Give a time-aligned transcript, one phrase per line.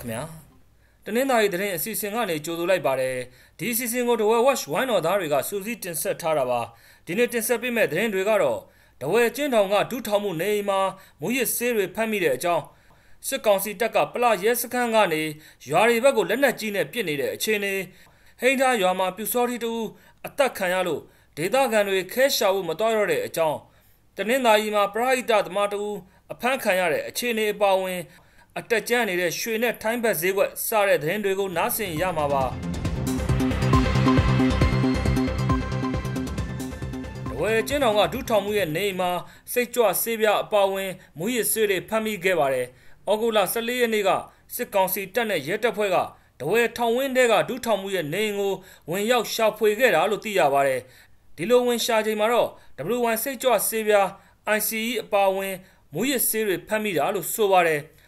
[0.00, 0.22] ခင်ဗျာ
[1.04, 3.16] တနင်္သာရီသတင်းအစီအစဉ်ကနေကြိုဆိုလိုက်ပါတယ်
[3.58, 6.60] ဒီအစီအစဉ်ကိုတဝဲ watch ဝိုင်းတော်သားတွေကစူးစီးတင်ဆက်ထားတာပါ
[7.06, 8.58] ဒီနေ့တင်ဆက်ပေးမယ့်သတင်းတွေကတော့
[9.00, 10.80] တဝဲကျင်းထောင်ကဒုထောင်မှုနေအိမ်မှာ
[11.20, 12.64] မူရစ်ဆေးတွေဖမ်းမိတဲ့အကြောင်း
[13.26, 15.22] စစ်ကောင်စီတပ်ကပလရဲစခန်းကနေ
[15.68, 17.74] ရွာတွေဘက်ကိုလက်နက်ကြီးနဲ့ပစ်နေတဲ့အခြေအနေ
[18.40, 19.72] ဟိန်းသားရွာမှာပြူစောတိတူ
[20.26, 21.02] အသက်ခံရလို့
[21.36, 23.58] ဒေသခံတွေခဲရှာဖို့မတော်ရတဲ့အကြောင်း
[24.16, 25.82] တနင်္သာရီမှာပရိဟိတသမားတူ
[26.32, 28.00] အဖမ်းခံရတဲ့အခြေအနေအပါအဝင်
[28.58, 32.44] အတက်ကျန်းနေတဲ့ရွှေနဲ့ထိုင်းဘက်ဈေးကွက်စတဲ့သတင်းတွေကိုနားဆင်ရမှာပါ
[37.38, 39.10] ဝယ်ကျင်းတော်ကဒုထောင်မှုရဲ့နေအိမ်မှာ
[39.52, 42.66] စိတ်ကြွဆေးပြအပါဝင်မူရစ်ဆေးတွေဖမ်းမိခဲ့ပါတယ်။
[43.10, 44.10] ဩဂုတ်လ14ရက်နေ့က
[44.54, 45.96] စစ်ကောင်စီတပ်နဲ့ရဲတပ်ဖွဲ့က
[46.40, 48.52] တဝဲထောင်ဝင်းတဲကဒုထောင်မှုရဲ့နေအိမ်ကို
[48.90, 50.80] ဝင်ရောက်ရှာဖွေခဲ့တာလို့သိရပါတယ်။
[51.36, 52.48] ဒီလိုဝင်ရှာချိန်မှာတော့
[52.96, 53.94] W1 စိတ်ကြွဆေးပြ
[54.56, 55.54] ICE အပါဝင်
[55.94, 57.80] မူရစ်ဆေးတွေဖမ်းမိတာလို့ဆိုပါတယ်။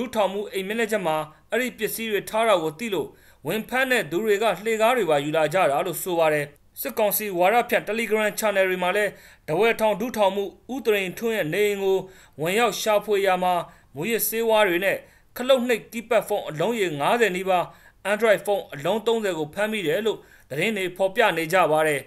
[0.00, 1.16] ဒုထောင်မှုအိမ်မက်နေဂျာမှာ
[1.50, 3.08] အဲ့ဒီပစ္စည်းတွေထားတာကိုသိလို့
[3.46, 6.46] ဝင်ဖမ်းတဲ့သူတွေကလှေကားတွေပါယူလာကြတာလို့ဆိုပါတယ်
[6.80, 9.10] စစ်ကောင်စီဝါရဖြတ် Telegram Channel တွေမှာလည်း
[9.48, 11.98] တဝဲထောင်ဒုထောင်မှုဥတရင်ထွန်းရဲ့နေအိမ်ကို
[12.40, 13.54] ဝင်ရောက်ရှာဖွေရမှာ
[13.94, 14.96] မူရစ်စေးဝါးတွေနဲ့
[15.36, 17.64] ခလုတ်နှိပ်ကီးပတ်ဖုန်းအလုံးရေ90နီးပါး
[18.12, 20.18] Android ဖုန်းအလုံး30ကိုဖမ်းမိတယ်လို့
[20.50, 22.02] သတင်းတွေဖော်ပြနေကြပါတယ်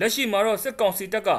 [0.00, 1.30] လက်ရှိမှာတော့စစ်ကောင်စီတပ်က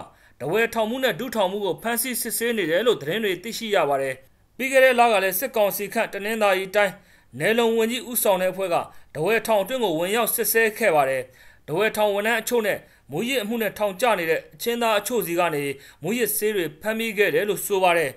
[0.42, 4.16] တဝဲထောင်မှုနဲ့ဒုထောင်မှုကိုဖမ်းဆီးစစ်ဆေးနေတယ်လို့သတင်းတွေသိရှိရပါတယ်
[4.58, 6.94] ပြီးခဲ့တဲ့လကလည်းစစ်ကောင်စီခန့်တနင်္သာရီတိုင်း
[7.40, 8.76] နယ်လုံဝင်ကြီးဦးဆောင်တဲ့အဖွဲ့က
[9.16, 11.24] တဝဲထောင်အတွင်းကိုဝင်ရောက်စစ်ဆေးခဲ့ပါတယ်။
[11.68, 12.80] တဝဲထောင်ဝန်ထမ်းအချို့နဲ့
[13.12, 15.64] မူရစ်အမှုနဲ့ထောင်ကျနေတဲ့အချင်းသားအချို့စီကနေ
[16.04, 18.12] မူရစ်ဆေးတွေဖမ်းမိခဲ့တယ်လို့ဆိုပါတယ်။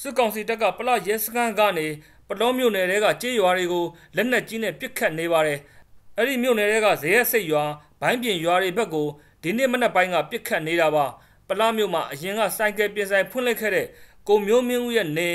[0.00, 1.86] စစ်ကောင်စီတပ်ကပလရဲစခန်းကနေ
[2.28, 3.84] ပလောမြို့နယ်တွေကကြေးရွာတွေကို
[4.16, 5.58] လက်နက်ကြီးနဲ့ပစ်ခတ်နေပါတယ်။
[6.16, 7.64] အဲ့ဒီမြို့နယ်တွေကဇရက်စိတ်ရွာ
[8.00, 9.08] ဘိုင်းပြင်ရွာတွေဘက်ကို
[9.42, 13.86] ဒီနေ့မနက်ပိုင်းကပစ်ခတ်နေတာပါ။ပ လားမြို့မှာအရင်ကစိုက်ကယ်ပြင်ဆိုင်ဖွင့်လိုက်ခဲ့တဲ့
[14.28, 15.30] ကိုမျိုးမင်းဦးရဲ့နေ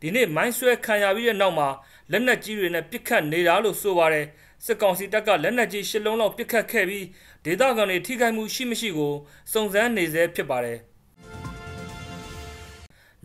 [0.00, 1.68] ဒီနေ့မိုင်းဆွဲခံရပြီးတဲ့နောက်မှာ
[2.10, 4.26] လက်နက်ကြီးတွေနဲ့ပစ်ခတ်နေတာလို့ဆိုပါတယ်
[4.64, 7.06] စစ်ကောင်စီတပ်ကလက်နက်ကြီးရှစ်လုံးလောက်ပစ်ခတ်ခဲ့ပြီး
[7.44, 9.12] ဒေသခံတွေထိခိုက်မှုရှိမရှိကို
[9.52, 10.78] စုံစမ်းနေဆဲဖြစ်ပါတယ်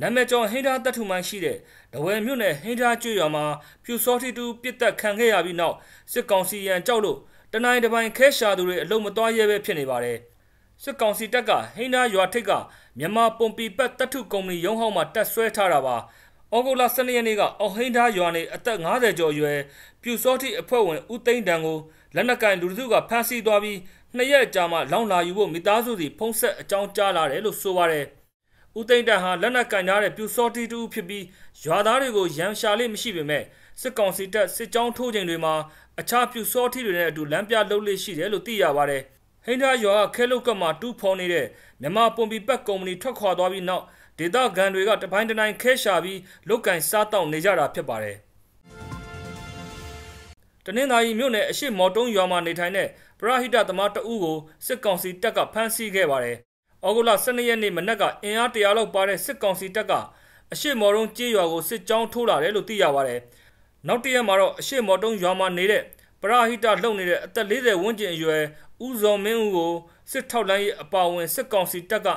[0.01, 1.57] နာမည်ကျော်ဟိန္ဒာတထုမှန်ရှိတဲ့
[1.93, 3.45] ဒဝယ်မြို့နယ်ဟိန္ဒာကျွော်မှာ
[3.83, 5.75] ဖြူစောတိတူပြစ်တက်ခံခဲ့ရပြီးနောက်
[6.11, 7.17] စစ်ကောင်စီရန်ကြောက်လို့
[7.53, 10.19] တနိုင်တပိုင်းခဲရှာသူတွေအလုံးမသွားရဲပဲဖြစ်နေပါတယ်။
[10.83, 12.51] စစ်ကောင်စီတပ်ကဟိန်းနာရွာထိပ်က
[12.99, 15.95] မြန်မာပုံပီပက်တထုကုမ္ပဏီရုံးဟောင်းမှာတက်ဆွဲထားတာပါ။
[16.55, 19.59] ဩဂုတ်လ12ရက်နေ့ကအော်ဟိန်းသားရွာနေအသက်50ကျော်အရွယ်
[20.01, 21.79] ပြူစောတိအဖွဲ့ဝင်ဦးသိန်းတန်ကို
[22.15, 23.79] လက်နက်ကင်လူစုကဖမ်းဆီးသွားပြီး
[24.15, 28.05] နှစ်ရက်ကြာမှလောင်းလာယူဖို့မိသားစုစီဖုံးဆက်အကြောင်းကြားလာတယ်လို့ဆိုပါတယ်။
[28.79, 31.25] ဦးသိန်းတန်ဟာလက်နက်ကင်ထားတဲ့ပြူစောတိတူဖြစ်ပြီး
[31.65, 33.44] ရွာသားတွေကိုရန်ရှာလေးမရှိပေမဲ့
[33.81, 35.55] စစ်ကောင်စီတပ်စစ်ကြောင်းထိုးချိန်တွေမှာ
[35.99, 39.03] အခြားပြူစောတိတွေနဲ့အတူလမ်းပြလုပ်လေးရှိတယ်လို့သိရပါတယ်။
[39.49, 41.45] ဟိန္ဒာရွာခဲလုတ်ကမှတူးဖော်နေတဲ့
[41.81, 43.83] မြန်မာပွန်ပီပက်ကုမ္ပဏီထွက်ခွာသွားပြီးနောက်
[44.19, 48.17] ဒေသခံတွေကတပိုင်းတနိုင်ခဲရှာပြီးလုတ်ကင်စားတောက်နေကြတာဖြစ်ပါတယ်။
[50.65, 52.87] တနင်္သာရီမြို့နယ်အရှိမော်တုံးရွာမှာနေထိုင်တဲ့
[53.19, 56.35] ပရဟိတသမားတအူးကိုစစ်ကောင်စီတပ်ကဖမ်းဆီးခဲ့ပါတယ်။
[56.85, 59.93] ဩဂုတ်လ12ရက်နေ့မနက်ကအင်အားတရာလောက်ပါတဲ့စစ်ကောင်စီတပ်က
[60.53, 63.19] အရှိမော်တုံးကြေးရွာကိုစစ်ကြောင်းထိုးလာတယ်လို့သိရပါတယ်။
[63.87, 65.83] နောက်တရက်မှာတော့အရှိမော်တုံးရွာမှာနေတဲ့
[66.22, 68.44] ပရဟိတလှုပ်နေတဲ့အသက်40ဝန်းကျင်အရွယ်
[68.85, 69.73] ဦးဇော်မင်းဦးကို
[70.11, 72.07] စစ်ထောက်လိုင်းရဲ့အပါဝင်စစ်ကောင်စီတပ်က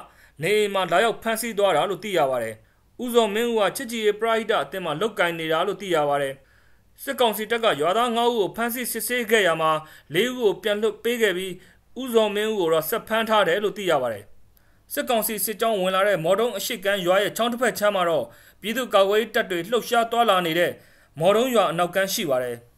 [0.43, 2.55] နေအိမ်မှာလာရောက်ဖမ်းဆီးသွားတာလို့သိရပါတယ်။
[3.03, 6.35] ဦးဇော်မင်းဦးကချစ်ကြည်ရေးပရဟိတအသင်းမှာလုတ်ကင်နေတာလို့သိရပါတယ်။
[7.03, 9.73] စစ်ကောင်စီတပ်ကရွာသား9ဦးကိုဖမ်းဆီးစစ်ဆေးခဲ့ရမှာ
[10.15, 11.55] 4ဦးကိုပြန်လွတ်ပေးခဲ့ပြီး
[12.01, 14.25] ဦးဇော်မင်းဦးကိုတော့ဆက်ဖမ်းထားတယ်လို့သိရပါတယ်။
[14.93, 18.25] စစ်ကောင်စီစစ်ကြောင်းဝင်လာတဲ့မော်တုံးအရှိကန်းရွာရဲ့ချောင်းတစ်ဖက်ချမ်းမှာတော့
[18.61, 20.73] ပြည်သူ့ကာကွယ်ရေးတပ်တွေလှုပ်ရှားသွားလာနေတဲ့
[21.21, 22.57] မော်တုံးရွာအနောက်ကန်းရှိပါတယ်။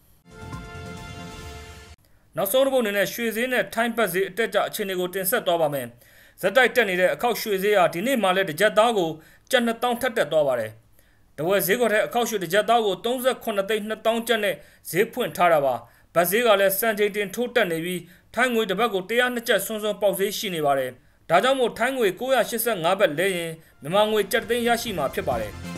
[2.36, 5.86] နောက်ဆုံးတစ်ပုတ်အနေနဲ့ရွှေဈေးနဲ့ထိုင်းဘတ်ဈေးအတက်ကြအခြေအနေကိုတင်ဆက်သွားပါမယ်။
[6.40, 9.10] ဇက်တိုက်တက်နေတဲ့အခောက်ရွှေဈေးဟာဒီနေ့မှလည်းတစ်ကြက်သားကို
[9.50, 10.70] ကျပ်2000ထက်တက်သွားပါတယ်။
[11.38, 14.54] တဝက်ဈေးကွက်ထဲအခောက်ရွှေတစ်ကြက်သားကို38သိန်း2000ကျပ်နဲ့
[14.90, 15.74] ဈေးဖွင့်ထားတာပါ။
[16.14, 18.00] ဘတ်ဈေးကလည်းစံချိန်တင်ထိုးတက်နေပြီး
[18.34, 20.90] ထိုင်းငွေတစ်ဘတ်ကို102ကျပ်ဆွန်းဆွန်းပေါက်ဈေးရှိနေပါတယ်။
[21.30, 23.52] ဒါကြောင့်မို့ထိုင်းငွေ985ဘတ်လဲရင်
[23.82, 25.52] မြန်မာငွေ7သိန်းရရှိမှာဖြစ်ပါတယ်။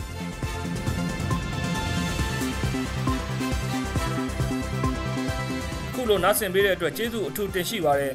[6.09, 8.13] လိုနားဆင်ပေးတဲ့အတွက်ကျေးဇူးအထူးတင်ရှိပါတယ်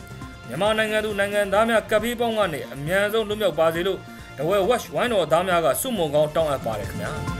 [0.48, 3.98] မြန်မာနိုင်ငံသူနိုင်ငံသားများကပ်ပြီးပေါင်းကနေအမြန်ဆုံးလွတ်မြောက်ပါစေလို့
[4.38, 7.39] တဝဲ watch ဝိုင်းတော်သားများကစုမုံကောင်းတောင်းအပ်ပါတယ်ခင်ဗျာ